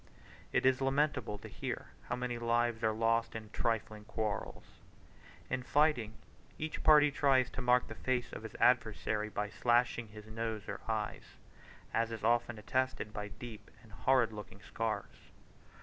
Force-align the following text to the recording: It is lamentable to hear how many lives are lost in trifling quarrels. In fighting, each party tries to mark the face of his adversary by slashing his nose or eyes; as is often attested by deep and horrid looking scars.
It 0.51 0.65
is 0.65 0.81
lamentable 0.81 1.37
to 1.37 1.47
hear 1.47 1.89
how 2.09 2.15
many 2.15 2.39
lives 2.39 2.81
are 2.83 2.91
lost 2.91 3.35
in 3.35 3.51
trifling 3.51 4.05
quarrels. 4.05 4.63
In 5.47 5.61
fighting, 5.61 6.13
each 6.57 6.81
party 6.81 7.11
tries 7.11 7.51
to 7.51 7.61
mark 7.61 7.87
the 7.87 7.93
face 7.93 8.33
of 8.33 8.41
his 8.41 8.55
adversary 8.55 9.29
by 9.29 9.49
slashing 9.51 10.07
his 10.07 10.25
nose 10.25 10.67
or 10.67 10.81
eyes; 10.87 11.35
as 11.93 12.11
is 12.11 12.23
often 12.23 12.57
attested 12.57 13.13
by 13.13 13.27
deep 13.27 13.69
and 13.83 13.91
horrid 13.91 14.33
looking 14.33 14.61
scars. 14.63 15.29